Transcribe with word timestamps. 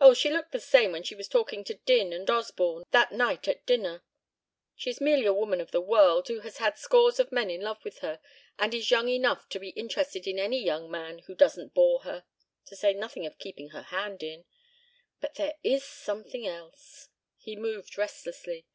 "Oh, 0.00 0.14
she 0.14 0.30
looked 0.32 0.50
the 0.50 0.58
same 0.58 0.90
when 0.90 1.04
she 1.04 1.14
was 1.14 1.28
talking 1.28 1.62
to 1.62 1.74
Din 1.86 2.12
and 2.12 2.28
Osborne 2.28 2.82
that 2.90 3.12
night 3.12 3.46
at 3.46 3.64
dinner. 3.66 4.02
She 4.74 4.90
is 4.90 5.00
merely 5.00 5.26
a 5.26 5.32
woman 5.32 5.60
of 5.60 5.70
the 5.70 5.80
world 5.80 6.26
who 6.26 6.40
has 6.40 6.56
had 6.56 6.76
scores 6.76 7.20
of 7.20 7.30
men 7.30 7.48
in 7.48 7.60
love 7.60 7.84
with 7.84 8.00
her 8.00 8.18
and 8.58 8.74
is 8.74 8.90
young 8.90 9.08
enough 9.08 9.48
to 9.50 9.60
be 9.60 9.68
interested 9.68 10.26
in 10.26 10.40
any 10.40 10.60
young 10.60 10.90
man 10.90 11.20
who 11.28 11.36
doesn't 11.36 11.72
bore 11.72 12.00
her. 12.02 12.24
To 12.64 12.74
say 12.74 12.92
nothing 12.94 13.26
of 13.26 13.38
keeping 13.38 13.68
her 13.68 13.82
hand 13.82 14.24
in.... 14.24 14.44
But 15.20 15.36
there 15.36 15.54
is 15.62 15.84
something 15.84 16.44
else." 16.44 17.08
He 17.36 17.54
moved 17.54 17.96
restlessly. 17.96 18.66